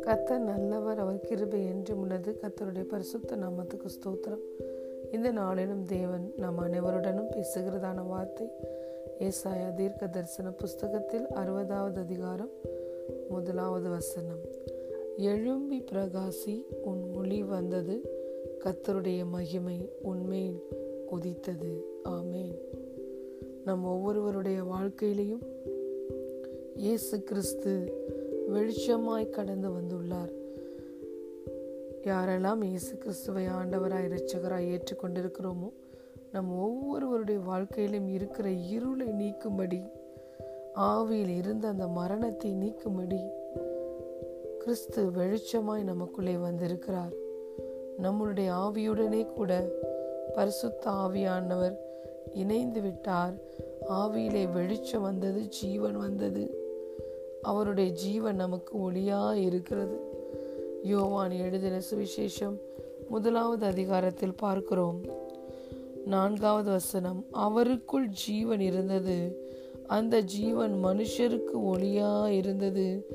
கத்தர் 0.00 0.38
நல்லவர் 0.38 0.98
அவர் 0.98 1.20
கிருபை 1.20 1.66
என்று 1.66 2.00
உள்ளது. 2.00 2.40
கத்தருடைய 2.40 2.82
பரிசுத்த 2.82 3.36
நாமத்துக்கு 3.36 3.86
ஸ்தோத்திரம். 3.86 4.40
இந்த 5.12 5.30
நாளிலும் 5.30 5.84
தேவன் 5.84 6.32
நம் 6.36 6.58
அனைவருடனும் 6.58 7.30
பேசுகிறதான 7.30 8.06
வார்த்தை 8.06 8.48
ஏசாயா 9.18 9.74
தீர்க்க 9.74 10.06
தரிசன 10.06 10.50
புஸ்தகத்தில் 10.50 11.26
அறுபதாவது 11.34 11.98
அதிகாரம் 11.98 12.50
முதலாவது 13.28 13.90
வசனம். 13.90 14.40
எழும்பி 15.16 15.84
பிரகாசி 15.92 16.64
உன் 16.82 17.14
ஒளி 17.14 17.42
வந்தது. 17.42 18.00
கத்தருடைய 18.64 19.26
மகிமை 19.26 19.88
உண்மையில் 20.02 20.62
உதித்தது 21.10 21.84
ஆமேன். 22.04 22.58
நம் 23.64 23.84
ஒவ்வொருவருடைய 23.84 24.62
வாழ்க்கையிலையும் 24.62 25.68
இயேசு 26.80 27.22
கிறிஸ்து 27.22 28.02
வெளிச்சமாய் 28.52 29.28
கடந்து 29.28 29.68
வந்துள்ளார். 29.70 30.30
யாரெல்லாம் 32.02 32.64
இயேசு 32.64 32.98
கிறிஸ்துவை 32.98 33.46
ஆண்டவராய் 33.46 34.06
இரட்சகராய் 34.08 34.68
ஏற்றுக்கொண்டிருக்கிறோமோ 34.74 35.72
நம் 36.32 36.58
ஒவ்வொருவருடைய 36.58 37.40
வாழ்க்கையிலும் 37.40 38.08
இருக்கிற 38.08 38.50
இருளை 38.50 39.06
நீக்கும்படி 39.06 39.82
ஆவியில் 40.74 41.36
இருந்த 41.36 41.68
அந்த 41.68 41.86
மரணத்தை 41.86 42.52
நீக்கும்படி 42.52 43.20
கிறிஸ்து 44.58 45.10
வெளிச்சமாய் 45.10 45.82
நமக்குள்ளே 45.82 46.36
வந்திருக்கிறார். 46.36 47.12
நம்மளுடைய 48.02 48.50
ஆவியுடனே 48.64 49.32
கூட 49.32 49.68
பரிசுத்த 50.34 50.90
ஆவியானவர் 50.90 51.76
இணைந்து 52.34 52.80
விட்டார். 52.80 53.34
ஆவியிலே 53.88 54.52
வெளிச்சம் 54.52 55.02
வந்தது 55.02 55.40
ஜீவன் 55.40 55.96
வந்தது. 55.96 56.59
அவருடைய 57.42 57.90
ஜீவன் 57.90 58.36
நமக்கு 58.36 58.90
ஒளியா 58.90 59.34
இருக்கிறது. 59.34 60.00
யோவான் 60.82 61.30
எழுதின 61.30 61.80
சுவிசேஷம் 61.90 62.58
முதலாவது 63.08 63.66
அதிகாரத்தில் 63.66 64.34
பார்க்கிறோம். 64.34 65.00
நான்காவது 66.06 66.70
வசனம் 66.70 67.24
அவருக்குள் 67.32 68.06
ஜீவன் 68.06 68.60
இருந்தது. 68.60 69.48
அந்த 69.86 70.20
ஜீவன் 70.20 70.84
மனுஷருக்கு 70.84 71.54
ஒளியா 71.54 72.28
இருந்தது. 72.28 73.06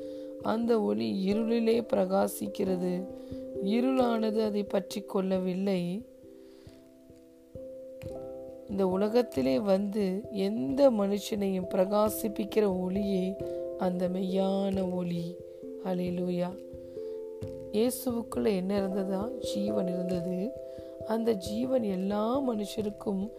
அந்த 0.42 0.80
ஒளி 0.80 1.32
இருளிலே 1.32 1.86
பிரகாசிக்கிறது. 1.92 3.06
இருளானது 3.64 4.44
அதை 4.44 4.64
பற்றி 4.64 5.00
கொள்ளவில்லை. 5.00 6.04
இந்த 8.68 8.88
உலகத்திலே 8.88 9.58
வந்து 9.58 10.20
எந்த 10.30 10.90
மனுஷனையும் 10.90 11.68
பிரகாசிப்பிக்கிற 11.74 12.80
ஒளியை 12.80 13.36
அந்த 13.78 14.08
மெய்யான 14.08 14.92
ஒளி. 14.92 15.36
அலிலூயா 15.84 16.64
இயேசுவுக்குள்ளே 17.72 18.56
என்ன 18.56 18.76
இருந்ததா? 18.76 19.30
ஜீவன் 19.38 19.88
இருந்தது. 19.88 20.50
அந்த 21.06 21.32
ஜீவன் 21.32 21.82
எல்லா 21.82 22.40
மனுஷருக்கும் 22.48 23.30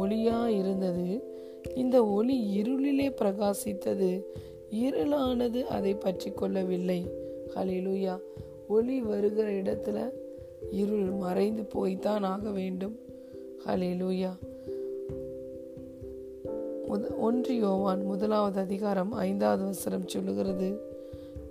ஒளியா 0.00 0.46
இருந்தது. 0.46 1.22
இந்த 1.74 2.06
ஒளி 2.06 2.62
இருளிலே 2.62 3.10
பிரகாசித்தது. 3.10 4.22
இருளானது 4.70 5.62
அதை 5.62 5.94
பற்றி 5.94 6.30
கொள்ளவில்லை. 6.30 7.10
ஹலிலூயா 7.54 8.18
ஒளி 8.68 9.00
வருகிற 9.00 9.50
இடத்துல 9.50 10.10
இருள் 10.70 11.10
மறைந்து 11.10 11.62
போய்தான் 11.74 12.24
ஆக 12.24 12.50
வேண்டும். 12.50 12.98
ஹலிலூயா 13.66 14.32
ஒன்று 17.18 17.56
யோவான் 17.56 18.04
முதலாவது 18.04 18.60
அதிகாரம் 18.60 19.12
ஐந்தாவது 19.12 19.64
வசனம் 19.64 20.08
சொல்லுகிறது 20.08 20.80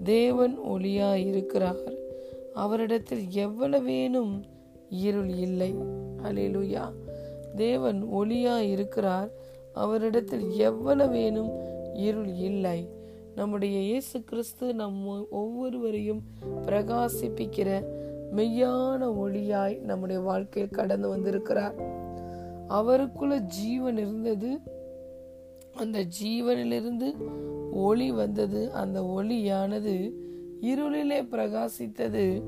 தேவன் 0.03 0.59
ஒளியா 0.59 1.13
இருக்கிறார் 1.13 1.75
அவரிடத்தில் 2.53 3.25
எவ்வளவேனும் 3.33 4.41
இருள் 4.89 5.29
இல்லை. 5.29 5.75
அலிலுயா 6.23 6.91
தேவன் 7.55 8.03
ஒளியா 8.03 8.57
இருக்கிறார் 8.57 9.29
அவரிடத்தில் 9.73 10.45
எவ்வளவேனும் 10.57 11.51
இருள் 11.93 12.27
இல்லை. 12.27 12.89
நம்முடைய 13.35 13.79
இயேசு 13.79 14.23
கிறிஸ்து 14.23 14.73
நம் 14.73 15.27
ஒவ்வொருவரையும் 15.29 16.21
பிரகாசிப்பிக்கிற 16.65 17.85
மெய்யான 18.35 19.13
ஒளியாய் 19.23 19.79
நம்முடைய 19.79 20.21
வாழ்க்கையில் 20.21 20.71
கடந்து 20.71 21.09
வந்திருக்கிறார். 21.09 21.75
அவருக்குள்ள 22.67 23.37
ஜீவன் 23.37 23.97
இருந்தது 23.97 24.59
அந்த 25.75 26.05
ஜீவனிலிருந்து 26.23 27.15
ஒளி 27.71 28.11
வந்தது. 28.11 28.71
அந்த 28.71 29.01
ஒளியானது 29.01 30.13
இருளிலே 30.61 31.21
பிரகாசித்தது. 31.31 32.43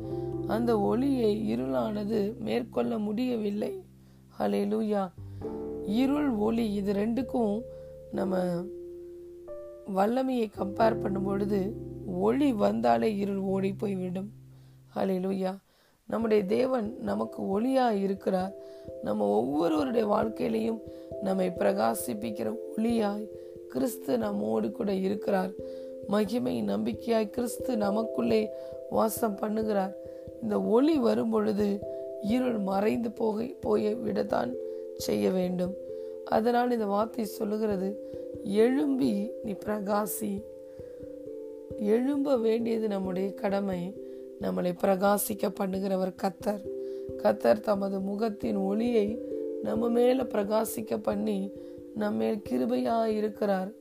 அந்த 0.47 0.79
ஒளியை 0.79 1.55
இருளானது 1.55 2.37
மேற்கொள்ள 2.37 2.97
முடியவில்லை. 2.97 3.83
ஹலேலூயா 4.39 5.11
இருள் 5.85 6.29
ஒளி 6.29 6.73
இது 6.73 6.93
ரெண்டுக்கும் 6.93 7.61
நம்ம 8.11 8.63
வல்லமையை 9.85 10.51
கம்பேர் 10.57 10.99
பண்ணும் 10.99 11.23
பொழுது 11.23 11.75
ஒளி 12.05 12.53
வந்தாலே 12.53 13.15
இருள் 13.15 13.37
ஓடி 13.37 13.73
போய்விடும் 13.73 14.31
ஹலேலூயா 14.95 15.55
நம்முடைய 16.07 16.45
தேவன் 16.45 16.97
நமக்கு 17.01 17.61
ஒளியா 17.61 18.01
இருக்கிறார். 18.01 18.53
நம்ம 19.03 19.27
ஒவ்வொருவருடைய 19.27 20.07
வாழ்க்கையிலையும் 20.07 20.81
நம்மை 21.21 21.51
பிரகாசிப்பிக்கிற 21.59 22.55
ஒளியாய் 22.77 23.27
கிறிஸ்து 23.69 24.17
நம்மோடு 24.17 24.71
கூட 24.71 24.93
இருக்கிறார். 24.93 25.51
மகிமை 26.07 26.63
நம்பிக்கையாய் 26.63 27.29
கிறிஸ்து 27.29 27.77
நமக்குள்ளே 27.77 28.49
வாசம் 28.89 29.37
பண்ணுகிறார். 29.41 29.93
இந்த 30.41 30.61
ஒளி 30.61 30.97
வரும் 30.97 31.29
பொழுது 31.29 31.79
இருள் 32.21 32.57
மறைந்து 32.57 33.11
போக 33.11 33.47
போய் 33.59 33.95
விடத்தான் 33.95 34.53
செய்ய 34.97 35.29
வேண்டும். 35.29 35.73
அதனால் 36.25 36.71
இந்த 36.71 36.85
வார்த்தை 36.85 37.25
சொல்லுகிறது 37.25 38.13
எழும்பி 38.43 39.31
நீ 39.43 39.51
பிரகாசி. 39.51 40.43
எழும்ப 41.79 42.37
வேண்டியது 42.37 42.87
நம்முடைய 42.87 43.33
கடமை. 43.33 44.04
நம்மளை 44.41 44.71
பிரகாசிக்க 44.83 45.49
பண்ணுகிறவர் 45.59 46.13
கத்தர். 46.23 46.63
கத்தர் 47.23 47.59
தமது 47.59 47.99
முகத்தின் 47.99 48.55
ஒளியை 48.55 49.07
நம்ம 49.63 49.89
மேல 49.89 50.23
பிரகாசிக்க 50.23 50.97
பண்ணி 51.01 51.51
நம்ம 51.95 52.23
கிருபையா 52.23 53.05
இருக்கிறார். 53.05 53.71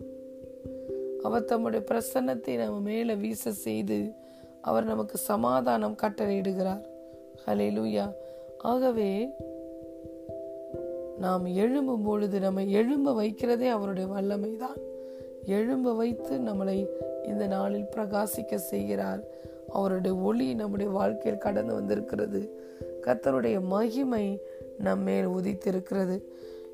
அவர் 1.23 1.45
தம்முடைய 1.45 1.87
பிரசன்னத்தை 1.91 2.57
நம்ம 2.57 2.79
மேல 2.81 3.15
வீச 3.15 3.53
செய்து 3.53 4.13
அவர் 4.61 4.85
நமக்கு 4.85 5.19
சமாதானம் 5.19 5.97
கட்டளையிடுகிறார். 6.03 6.85
ஹலே 7.47 7.69
லூயா 7.77 8.13
ஆகவே 8.59 9.29
நாம் 11.19 11.47
எழும்பும் 11.47 12.05
பொழுது 12.05 12.41
நம்ம 12.41 12.65
எழும்ப 12.65 13.13
வைக்கிறதே 13.23 13.69
அவருடைய 13.69 14.09
வல்லமை 14.09 14.57
தான் 14.57 14.77
எழும்ப 15.47 15.93
வைத்து 15.93 16.39
நம்மளை 16.39 16.89
இந்த 17.25 17.47
நாளில் 17.47 17.93
பிரகாசிக்க 17.97 18.55
செய்கிறார். 18.55 19.23
அவருடைய 19.69 20.17
ஒளி 20.17 20.55
நம்முடைய 20.55 20.93
வாழ்க்கையில் 20.93 21.41
கடந்து 21.41 21.75
வந்திருக்கிறது. 21.75 22.59
கத்தருடைய 23.03 23.61
மகிமை 23.61 24.41
நம்மேல் 24.79 25.29
உதித்திருக்கிறது. 25.29 26.23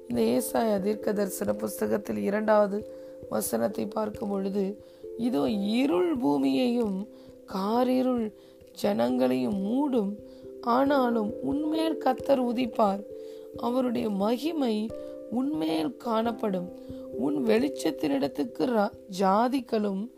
இந்த 0.09 0.23
ஏசாய 0.23 0.81
தீர்க்க 0.81 1.13
தரிசன 1.13 1.53
புஸ்தகத்தில் 1.53 2.17
இரண்டாவது 2.17 2.93
வசனத்தை 3.31 3.87
பார்க்கும் 3.87 4.29
பொழுது 4.29 4.85
இதோ 5.19 5.49
இருள் 5.49 6.17
பூமியையும் 6.17 7.09
காரிருள் 7.47 8.33
ஜனங்களையும் 8.83 9.59
மூடும் 9.61 10.17
ஆனாலும் 10.61 11.33
உண்மையில் 11.43 12.03
கத்தர் 12.05 12.43
உதிப்பார். 12.43 13.05
அவருடைய 13.57 14.11
மகிமை 14.11 14.91
உண்மையில் 15.31 15.97
காணப்படும். 15.97 16.73
உன் 17.19 17.47
வெளிச்சத்தினிடத்துக்கு 17.47 18.89
ஜாதிகளும் 19.21 20.11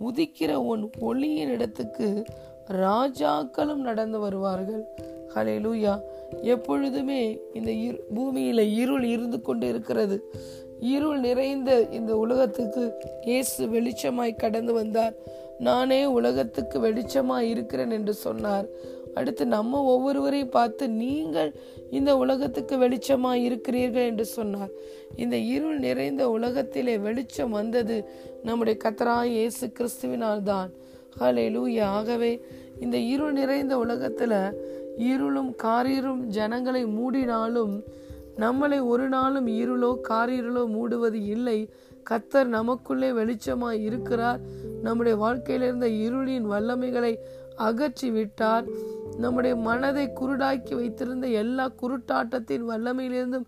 உதிக்கிற 0.00 0.54
உன் 0.54 0.90
ஒளியின் 1.00 1.48
இடத்துக்கு 1.48 2.24
ராஜாக்களும் 2.70 3.82
நடந்து 3.82 4.18
வருவார்கள். 4.18 4.84
ஹலே 5.34 5.56
லூயா 5.58 6.00
எப்பொழுதுமே 6.42 7.38
இந்த 7.54 7.70
பூமியில 8.14 8.72
இருள் 8.74 9.04
இருந்து 9.04 9.40
கொண்டு 9.40 9.68
இருக்கிறது 9.68 10.32
இருள் 10.80 11.20
நிறைந்த 11.20 11.80
இந்த 11.80 12.16
உலகத்துக்கு 12.16 12.92
இயேசு 13.22 13.66
வெளிச்சமாய் 13.66 14.36
கடந்து 14.36 14.72
வந்தார். 14.72 15.14
நானே 15.58 16.04
உலகத்துக்கு 16.04 16.80
வெளிச்சமாய் 16.80 17.48
இருக்கிறேன் 17.48 17.90
என்று 17.90 18.14
சொன்னார். 18.14 18.66
அடுத்து 19.18 19.44
நம்ம 19.56 19.82
ஒவ்வொருவரையும் 19.92 20.54
பார்த்து 20.56 20.84
நீங்கள் 21.02 21.50
இந்த 21.98 22.10
உலகத்துக்கு 22.22 22.74
வெளிச்சமாக 22.76 23.44
இருக்கிறீர்கள் 23.46 24.08
என்று 24.10 24.26
சொன்னார். 24.36 24.72
இந்த 25.16 25.36
இருள் 25.54 25.78
நிறைந்த 25.78 26.22
உலகத்திலே 26.36 26.94
வெளிச்சம் 26.98 27.56
வந்தது 27.58 27.96
நம்முடைய 28.42 28.76
கத்தராய் 28.84 29.34
இயேசு 29.36 29.66
கிறிஸ்துவினால் 29.78 30.42
தான் 30.42 30.70
ஹலே 31.20 31.46
லூயா 31.56 31.88
ஆகவே 31.98 32.32
இந்த 32.84 32.96
இருள் 33.12 33.36
நிறைந்த 33.40 33.74
உலகத்தில் 33.78 34.38
இருளும் 35.10 35.52
காரிரும் 35.62 36.22
ஜனங்களை 36.36 36.82
மூடினாலும் 36.98 37.74
நம்மளை 38.42 38.78
ஒரு 38.92 39.06
நாளும் 39.08 39.48
இருளோ 39.60 39.90
காரிருளோ 40.08 40.62
மூடுவது 40.76 41.18
இல்லை. 41.34 41.58
கத்தர் 42.10 42.48
நமக்குள்ளே 42.56 43.10
வெளிச்சமாய் 43.10 43.82
இருக்கிறார். 43.88 44.40
நம்முடைய 44.82 45.14
வாழ்க்கையிலிருந்த 45.22 45.88
இருளின் 46.06 46.46
வல்லமைகளை 46.52 47.12
அகற்றி 47.66 48.08
விட்டார் 48.10 48.66
நம்முடைய 49.18 49.56
மனதை 49.56 50.10
குருடாக்கி 50.20 50.74
வைத்திருந்த 50.74 51.26
எல்லா 51.26 51.72
குருட்டாட்டத்தின் 51.82 52.64
வல்லமையிலிருந்தும் 52.68 53.44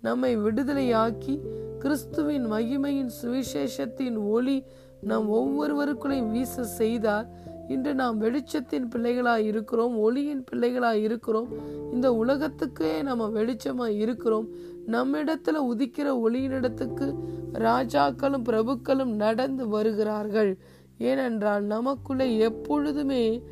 நம்மை 0.00 0.38
விடுதலையாக்கி 0.38 1.38
கிறிஸ்துவின் 1.78 2.52
மகிமையின் 2.52 3.10
சுவிசேஷத்தின் 3.22 4.16
ஒளி 4.16 4.64
நம் 5.00 5.32
ஒவ்வொருவருக்குள்ளையும் 5.32 6.30
வீச 6.30 6.64
செய்தார். 6.64 7.28
இன்று 7.68 7.94
நாம் 7.94 8.20
வெளிச்சத்தின் 8.20 8.88
பிள்ளைகளாய் 8.90 9.44
இருக்கிறோம் 9.44 9.98
ஒளியின் 9.98 10.44
பிள்ளைகளாய் 10.52 11.02
இருக்கிறோம். 11.02 11.48
இந்த 11.92 12.12
உலகத்துக்கே 12.12 13.02
நம்ம 13.02 13.28
வெளிச்சமாக 13.28 13.88
இருக்கிறோம். 13.88 14.48
நம்மிடத்துல 14.86 15.60
உதிக்கிற 15.74 16.18
ஒளியினிடத்துக்கு 16.28 17.14
ராஜாக்களும் 17.52 18.42
பிரபுக்களும் 18.42 19.14
நடந்து 19.14 19.68
வருகிறார்கள். 19.68 20.58
ஏனென்றால் 20.98 21.62
நமக்குள்ளே 21.64 22.38
எப்பொழுதுமே 22.38 23.42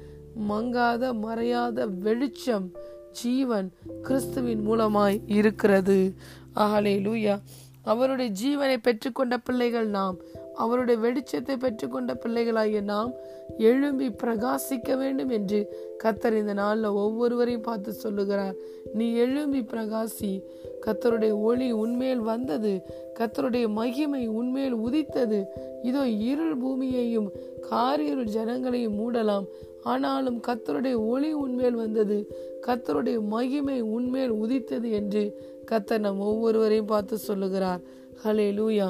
மங்காத 0.51 1.13
மறையாத 1.23 1.87
வெளிச்சம் 2.03 2.67
ஜீவன் 3.13 3.69
கிறிஸ்துவின் 4.03 4.67
மூலமாய் 4.69 5.19
இருக்கிறது. 5.27 6.15
ஆகலே 6.55 6.95
லூயா 7.07 7.41
அவருடைய 7.83 8.31
ஜீவனை 8.43 8.77
பெற்றுக்கொண்ட 8.83 9.37
பிள்ளைகள் 9.45 9.89
நாம் 9.89 10.17
அவருடைய 10.55 10.97
வெளிச்சத்தை 11.01 11.55
பெற்றுக்கொண்ட 11.57 12.15
பிள்ளைகளாகிய 12.15 12.81
நாம் 12.83 13.13
எழும்பி 13.59 14.09
பிரகாசிக்க 14.09 14.97
வேண்டும் 14.97 15.29
என்று 15.29 15.61
கத்தர் 16.05 16.33
இந்த 16.33 16.53
நாளில் 16.53 16.85
ஒவ்வொருவரையும் 16.85 17.63
பார்த்து 17.63 17.93
சொல்லுகிறார். 17.93 18.57
நீ 18.95 19.15
எழும்பி 19.15 19.61
பிரகாசி. 19.61 20.43
கத்தருடைய 20.87 21.41
ஒளி 21.41 21.73
உன்மேல் 21.73 22.19
வந்தது. 22.19 22.73
கத்தருடைய 23.19 23.69
மகிமை 23.69 24.27
உன்மேல் 24.27 24.73
உதித்தது. 24.73 25.45
இதோ 25.83 26.07
இருள் 26.09 26.57
பூமியையும் 26.57 27.31
காரிருள் 27.71 28.27
ஜனங்களையும் 28.27 28.99
மூடலாம். 29.01 29.47
ஆனாலும் 29.91 30.41
கத்தருடைய 30.47 30.97
ஒளி 31.13 31.31
உன்மேல் 31.43 31.81
வந்தது. 31.83 32.19
கத்தருடைய 32.67 33.19
மகிமை 33.35 33.79
உன்மேல் 33.97 34.33
உதித்தது 34.45 34.89
என்று 34.91 35.23
கத்தர் 35.71 36.05
நம் 36.07 36.25
ஒவ்வொருவரையும் 36.31 36.91
பார்த்து 36.93 37.17
சொல்லுகிறார். 37.29 37.83
ஹலே 38.25 38.49
லூயா 38.59 38.89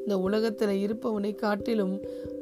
இந்த 0.00 0.20
உலகத்தில் 0.26 0.74
இருப்பவனை 0.84 1.32
காட்டிலும் 1.34 1.94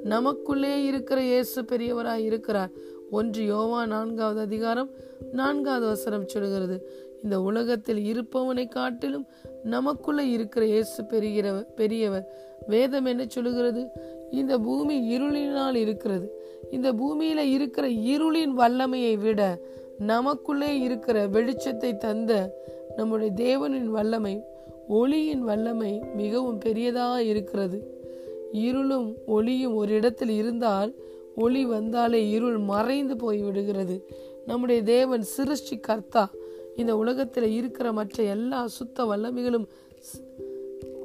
நமக்குள்ளே 0.04 0.74
இருக்கிற 0.84 1.18
இயேசு 1.22 1.62
பெரியவராய் 1.62 2.26
இருக்கிறார். 2.28 2.72
ஒன்று 3.10 3.42
யோவா 3.52 3.80
நான்காவது 3.86 4.40
அதிகாரம் 4.40 4.90
நான்காவது 5.32 5.86
வசனம் 5.86 6.28
சொல்கிறது 6.28 6.76
இந்த 7.22 7.36
உலகத்தில் 7.40 8.00
இருப்பவனை 8.12 8.64
காட்டிலும் 8.68 9.26
நமக்குள்ளே 9.74 10.24
இருக்கிற 10.30 10.62
இயேசு 10.66 11.00
பெறுகிறவர் 11.02 11.66
பெரியவர். 11.80 12.26
வேதம் 12.66 13.08
என்ன 13.12 13.24
சொல்லுகிறது? 13.28 13.82
இந்த 14.30 14.52
பூமி 14.58 14.96
இருளினால் 15.14 15.78
இருக்கிறது. 15.84 16.26
இந்த 16.70 16.92
பூமியில 16.92 17.36
இருக்கிற 17.36 17.88
இருளின் 17.88 18.48
வல்லமையை 18.48 19.16
விட 19.16 19.58
நமக்குள்ளே 19.98 20.80
இருக்கிற 20.80 21.26
வெளிச்சத்தை 21.26 21.96
தந்த 21.96 22.62
நம்முடைய 22.96 23.32
தேவனின் 23.36 23.84
வல்லமை 23.84 24.42
ஒளியின் 24.88 25.40
வல்லமை 25.40 26.02
மிகவும் 26.16 26.58
பெரியதாக 26.58 27.22
இருக்கிறது. 27.22 28.04
இருளும் 28.52 29.16
ஒளியும் 29.26 29.74
ஒரு 29.74 29.92
இடத்தில் 29.92 30.28
இருந்தால் 30.28 30.94
ஒளி 31.36 31.64
வந்தாலே 31.64 32.30
இருள் 32.30 32.58
மறைந்து 32.58 33.16
போய் 33.16 33.42
விடுகிறது 33.42 34.06
நம்முடைய 34.46 34.82
தேவன் 34.82 35.22
சிருஷ்டி 35.22 35.78
கர்த்தா 35.78 36.30
இந்த 36.76 36.96
உலகத்தில் 36.96 37.50
இருக்கிற 37.50 37.92
மற்ற 37.92 38.22
எல்லா 38.22 38.66
சுத்த 38.66 39.04
வல்லமைகளும் 39.04 39.66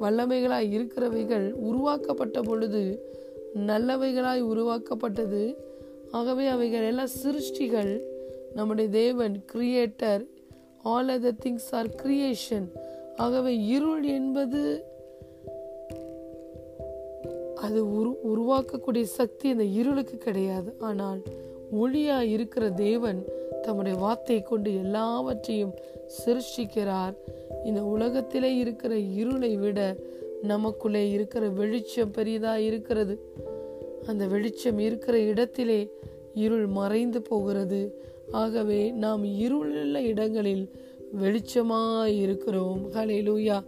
வல்லமைகளாய் 0.00 0.70
இருக்கிறவைகள் 0.70 1.52
உருவாக்கப்பட்ட 1.52 2.40
பொழுது 2.40 3.10
நல்லவைகளாய் 3.56 4.40
உருவாக்கப்பட்டது. 4.40 5.56
ஆகவே 6.10 6.46
அவைகள் 6.46 6.82
எல்லாம் 6.82 7.14
சிருஷ்டிகள். 7.24 8.00
நம்முடைய 8.54 8.90
தேவன் 8.90 9.44
creator 9.54 10.26
all 10.82 11.08
other 11.08 11.38
things 11.44 11.70
are 11.70 11.88
creation 11.88 12.66
ஆகவே 13.16 13.66
இருள் 13.66 14.02
என்பது 14.02 14.84
அது 17.54 17.92
உரு 17.92 18.16
உருவாக்கக்கூடிய 18.34 19.02
சக்தி 19.02 19.50
அந்த 19.50 19.62
இருளுக்கு 19.62 20.16
கிடையாது. 20.16 20.74
ஆனால் 20.80 21.22
ஒளியா 21.80 22.20
இருக்கிற 22.20 22.70
தேவன் 22.70 23.24
தம்முடைய 23.62 23.98
வார்த்தை 23.98 24.42
கொண்டு 24.42 24.74
எல்லாவற்றையும் 24.74 25.74
சிருஷ்டிக்கிறார். 26.26 27.14
இந்த 27.64 27.82
உலகத்திலே 27.82 28.56
இருக்கிற 28.56 28.98
இருளை 28.98 29.56
விட 29.56 29.96
நமக்குள்ளே 30.42 31.10
இருக்கிற 31.10 31.48
வெளிச்சம் 31.48 32.12
பெரியதா 32.12 32.54
இருக்கிறது. 32.54 33.32
அந்த 34.06 34.26
வெளிச்சம் 34.26 34.78
இருக்கிற 34.78 35.18
இடத்திலே 35.18 35.90
இருள் 36.34 36.66
மறைந்து 36.66 37.22
போகிறது. 37.22 38.04
ஆகவே 38.30 38.90
நாம் 38.90 39.24
இருளுள்ள 39.24 39.94
இடங்களில் 39.94 40.70
வெளிச்சமாய் 41.22 42.18
இருக்கிறோம். 42.20 42.92
ஹலே 42.92 43.20
லூயா 43.22 43.62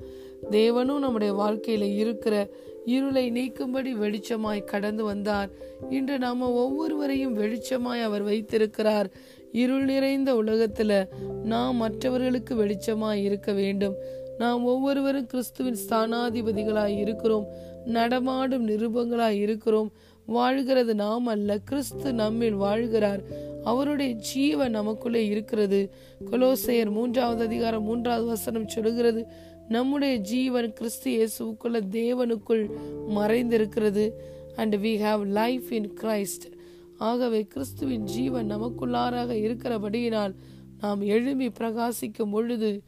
தேவனும் 0.51 0.99
நம்முடைய 0.99 1.35
வாழ்க்கையில 1.35 1.97
இருக்கிற 1.97 2.49
இருளை 2.85 3.31
நீக்கும்படி 3.31 3.95
வெளிச்சமாய் 3.95 4.65
கடந்து 4.65 5.05
வந்தார். 5.05 5.49
இன்று 5.91 6.19
நாம 6.19 6.53
ஒவ்வொருவரையும் 6.53 7.39
வெளிச்சமாய் 7.39 8.03
அவர் 8.03 8.23
வைத்திருக்கிறார். 8.23 9.11
இருள் 9.53 9.85
நிறைந்த 9.85 10.35
உலகத்துல 10.35 11.07
நாம் 11.43 11.77
மற்றவர்களுக்கு 11.77 12.55
வெளிச்சமாய் 12.55 13.23
இருக்க 13.23 13.53
வேண்டும். 13.53 13.95
நாம் 14.39 14.65
ஒவ்வொருவரும் 14.65 15.27
கிறிஸ்துவின் 15.27 15.77
ஸ்தானாதிபதிகளாய் 15.89 16.99
இருக்கிறோம். 16.99 17.47
நடமாடும் 17.85 18.69
நிருபங்களாய் 18.69 19.41
இருக்கிறோம். 19.41 19.93
வாழ்கிறது 20.27 20.95
நாம் 20.95 21.27
அல்ல. 21.27 21.59
கிறிஸ்து 21.59 22.13
நம்மில் 22.13 22.57
வாழ்கிறார். 22.57 23.23
அவருடைய 23.65 24.15
ஜீவன் 24.15 24.71
நமக்குள்ளே 24.71 25.27
இருக்கிறது. 25.27 25.91
கொலோசையர் 26.31 26.91
மூன்றாவது 26.91 27.45
அதிகாரம் 27.45 27.83
மூன்றாவது 27.83 28.27
வசனம் 28.27 28.69
சொல்லுகிறது. 28.69 29.27
நம்முடைய 29.69 30.17
ஜீவன் 30.17 30.73
கிறிஸ்து 30.73 31.11
இயேசுக்குள்ள 31.11 31.81
தேவனுக்குள் 31.91 32.71
மறைந்திருக்கிறது. 33.09 34.11
And 34.57 34.75
we 34.75 35.03
have 35.03 35.27
life 35.27 35.73
in 35.73 35.93
Christ 36.01 36.53
ஆகவே 36.99 37.47
கிறிஸ்துவின் 37.47 38.03
ஜீவன் 38.03 38.51
நமக்குள்ளாராக 38.51 39.33
இருக்கிறபடியினால் 39.33 40.35
நாம் 40.81 41.01
எழும்பி 41.01 41.49
பிரகாசிக்கும் 41.49 42.31
பொழுது 42.31 42.83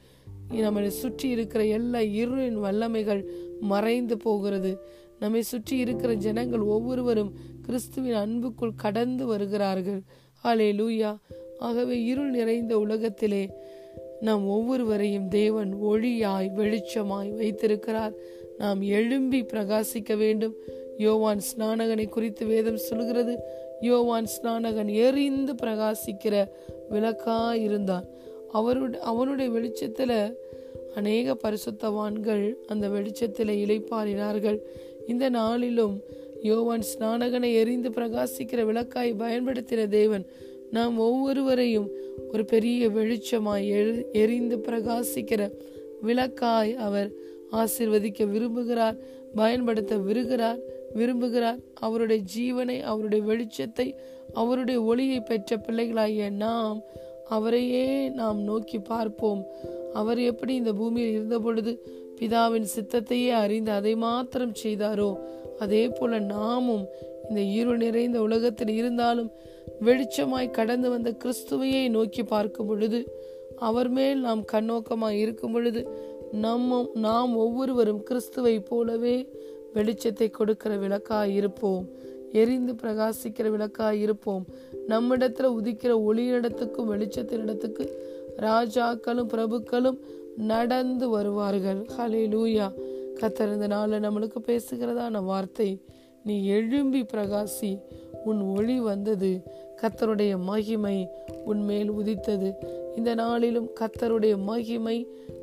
நம்மை 0.50 0.90
சுற்றி 0.90 1.28
இருக்கிற 1.28 1.64
எல்லா 1.64 1.98
இருளின் 1.98 2.58
வல்லமைகள் 2.64 3.24
மறைந்து 3.60 4.16
போகிறது. 4.16 4.78
நம்மை 5.18 5.42
சுற்றி 5.42 5.76
இருக்கிற 5.76 6.14
ஜனங்கள் 6.14 6.60
ஒவ்வொருவரும் 6.60 7.34
கிறிஸ்துவின் 7.62 8.14
அன்புக்குள் 8.14 8.74
கடந்து 8.76 9.26
வருகிறார்கள். 9.26 10.02
ஹாலே 10.44 10.72
லூயா 10.72 11.16
ஆகவே 11.58 12.02
இருள் 12.02 12.30
நிறைந்த 12.30 12.78
உலகத்திலே 12.78 13.50
நாம் 14.20 14.46
ஒவ்வொருவரையும் 14.46 15.28
தேவன் 15.28 15.74
ஒளியாய் 15.74 16.50
வெளிச்சமாய் 16.56 17.34
வைத்திருக்கிறார். 17.34 18.12
நாம் 18.58 18.82
எழும்பி 18.82 19.42
பிரகாசிக்க 19.42 20.16
வேண்டும். 20.16 20.54
யோவான் 20.98 21.40
ஸ்நானகனை 21.40 22.08
குறித்து 22.08 22.46
வேதம் 22.46 22.76
சொல்கிறது. 22.76 23.38
யோவான் 23.80 24.26
ஸ்நானகன் 24.26 24.90
எரிந்து 24.92 25.54
பிரகாசிக்கிற 25.54 26.46
விளக்கா 26.90 27.54
இருந்தான். 27.54 28.04
அவருடைய 28.56 29.04
அவனுடைய 29.04 29.50
வெளிச்சத்தில் 29.50 30.18
அநேக 30.94 31.36
பரிசுத்தவான்கள் 31.42 32.44
அந்த 32.66 32.88
வெளிச்சத்தில் 32.88 33.52
இலைப்பாரினார்கள் 33.64 34.58
இந்த 35.06 35.28
நாளிலும் 35.28 35.96
யோவான் 36.42 36.84
ஸ்நானகனை 36.92 37.50
எரிந்து 37.54 37.90
பிரகாசிக்கிற 37.90 38.60
விளக்காய் 38.64 39.18
பயன்படுத்தின 39.18 39.88
தேவன் 39.88 40.24
நாம் 40.70 40.98
ஒவ்வொருவரையும் 40.98 41.88
ஒரு 42.32 42.44
பெரிய 42.44 42.88
வெளிச்சமாய் 42.88 43.66
எரிந்து 44.12 44.56
பிரகாசிக்கிற 44.56 45.42
விளக்காய் 46.02 46.72
அவர் 46.76 47.10
ஆசிர்வதிக்க 47.52 48.24
விரும்புகிறார் 48.34 48.96
பயன்படுத்த 49.34 49.96
விருகிறார் 49.96 50.58
விரும்புகிறார். 50.94 51.60
அவருடைய 51.80 52.20
ஜீவனை 52.34 52.76
அவருடைய 52.80 53.22
வெளிச்சத்தை 53.24 53.88
அவருடைய 54.34 54.78
ஒளியை 54.82 55.20
பெற்ற 55.20 55.56
பிள்ளைகளாகிய 55.56 56.30
நாம் 56.30 56.80
அவரையே 57.28 58.08
நாம் 58.08 58.40
நோக்கி 58.40 58.78
பார்ப்போம். 58.78 59.46
அவர் 59.92 60.18
எப்படி 60.18 60.54
இந்த 60.54 60.72
பூமியில் 60.72 61.10
இருந்த 61.10 61.38
பொழுது 61.38 61.86
பிதாவின் 62.20 62.66
சித்தத்தையே 62.76 63.28
அறிந்து 63.28 63.72
அதை 63.72 63.96
மாத்திரம் 63.96 64.52
செய்தாரோ? 64.62 65.18
அதே 65.58 65.88
போல 65.88 66.18
நாமும் 66.18 66.86
இந்த 67.28 67.40
இருள் 67.40 67.76
நிறைந்த 67.76 68.22
உலகத்தில் 68.22 68.68
இருந்தாலும் 68.68 69.30
வெளிச்சமாய் 69.84 70.50
கடந்து 70.50 70.90
வந்த 70.90 71.14
கிறிஸ்துவையை 71.24 71.90
நோக்கி 71.90 72.22
பார்க்கும் 72.22 72.66
பொழுது 72.66 73.18
அவர் 73.56 73.88
மேல் 73.88 74.20
நாம் 74.20 74.44
கண்ணோக்கமாய் 74.52 75.18
இருக்கும் 75.18 75.52
பொழுது 75.52 75.88
நம்ம 76.32 76.90
நாம் 76.94 77.36
ஒவ்வொருவரும் 77.36 78.02
கிறிஸ்துவை 78.02 78.60
போலவே 78.60 79.28
வெளிச்சத்தை 79.74 80.30
கொடுக்கிற 80.30 80.76
விளக்காய் 80.76 81.34
இருப்போம். 81.34 81.88
எரிந்து 82.36 82.72
பிரகாசிக்கிற 82.72 83.46
விளக்காய் 83.50 84.00
இருப்போம். 84.00 84.44
நம்மிடத்துல 84.88 85.48
உதிக்கிற 85.58 85.92
ஒளியிடத்துக்கும் 86.08 86.90
வெளிச்சத்தினிடத்துக்கு 86.92 87.84
ராஜாக்களும் 88.38 89.30
பிரபுக்களும் 89.34 89.98
நடந்து 90.36 91.06
வருவார்கள். 91.08 91.80
ஹலே 91.98 92.22
லூயா 92.34 92.66
கத்தர் 93.20 93.52
இந்த 93.54 93.66
நாளில் 93.66 94.04
நம்மளுக்கு 94.06 94.40
பேசுகிறதான 94.46 95.22
வார்த்தை 95.24 95.70
நீ 96.24 96.34
எழும்பி 96.46 97.02
பிரகாசி 97.02 97.72
உன் 98.24 98.40
ஒளி 98.56 98.76
வந்தது. 98.80 99.32
கத்தருடைய 99.82 100.32
மகிமை 100.40 100.96
உன்மேல் 101.44 101.90
உதித்தது. 101.90 102.50
இந்த 102.96 103.10
நாளிலும் 103.14 103.68
கத்தருடைய 103.80 104.34
மகிமை 104.48 104.96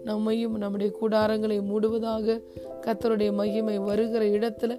நம்மையும் 0.04 0.56
நம்முடைய 0.58 0.92
கூடாரங்களை 1.02 1.58
மூடுவதாக 1.70 2.38
கத்தருடைய 2.86 3.32
மகிமை 3.34 3.78
வருகிற 3.90 4.24
இடத்துல 4.38 4.74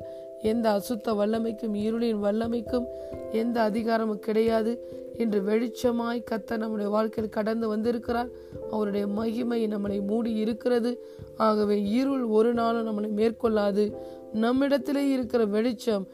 எந்த 0.44 0.66
அசுத்த 0.70 1.08
வல்லமைக்கும் 1.08 1.74
இருளின் 1.74 2.18
வல்லமைக்கும் 2.22 2.84
எந்த 3.32 3.60
அதிகாரமும் 3.60 4.18
கிடையாது 4.18 5.02
இன்று 5.18 5.40
வெளிச்சமாய் 5.40 6.24
கத்த 6.30 6.56
நம்முடைய 6.56 6.90
வாழ்க்கையில் 6.90 7.32
கடந்து 7.32 7.68
வந்திருக்கிறார். 7.68 8.28
அவருடைய 8.70 9.06
மகிமை 9.06 9.68
நம்மளை 9.68 10.06
மூடி 10.06 10.32
இருக்கிறது. 10.34 11.04
ஆகவே 11.36 11.82
இருள் 11.82 12.22
ஒரு 12.22 12.54
நாளும் 12.54 12.86
நம்மளை 12.86 13.08
மேற்கொள்ளாது. 13.20 13.92
நம்மிடத்திலே 14.32 15.08
இருக்கிற 15.08 15.44
வெளிச்சம் 15.44 16.06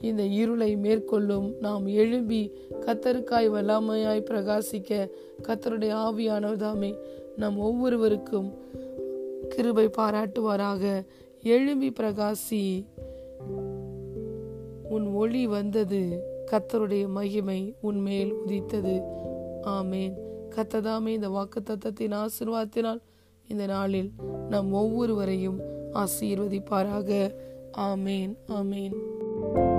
இந்த 0.00 0.22
இருளை 0.22 0.76
மேற்கொள்ளும். 0.76 1.54
நாம் 1.60 1.86
எழும்பி 1.86 2.52
கத்தருக்காய் 2.80 3.50
வல்லாமையாய் 3.50 4.26
பிரகாசிக்க 4.30 5.10
கத்தருடைய 5.42 5.92
ஆவியானவர் 6.06 6.56
தாமே 6.56 6.94
நம் 7.36 7.58
ஒவ்வொருவருக்கும் 7.58 8.52
கிருபை 9.48 9.90
பாராட்டுவாராக. 9.96 11.04
எழும்பி 11.42 11.92
பிரகாசி. 12.00 12.84
உன் 14.98 15.06
ஒளி 15.06 15.46
வந்தது. 15.46 16.22
கத்தருடைய 16.50 17.08
மகிமை 17.08 17.74
உன்மேல் 17.80 18.32
உதித்தது. 18.32 19.02
ஆமேன். 19.62 20.14
கத்ததாமே 20.56 21.06
இந்த 21.06 21.28
வாக்கு 21.28 21.62
தத்தத்தின் 21.62 22.14
ஆசிர்வாதத்தினால் 22.14 23.00
இந்த 23.48 23.66
நாளில் 23.66 24.12
நம் 24.48 24.72
ஒவ்வொருவரையும் 24.72 25.60
ஆசீர்வதிப்பாராக. 25.92 27.34
ஆமேன். 27.78 28.34
ஆமேன். 28.48 29.77